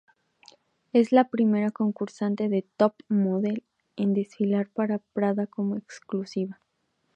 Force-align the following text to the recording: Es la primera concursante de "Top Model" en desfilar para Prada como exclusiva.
Es 0.93 1.11
la 1.11 1.29
primera 1.29 1.69
concursante 1.69 2.49
de 2.49 2.65
"Top 2.75 2.95
Model" 3.07 3.63
en 3.97 4.15
desfilar 4.15 4.67
para 4.67 4.97
Prada 4.97 5.45
como 5.45 5.77
exclusiva. 5.77 6.59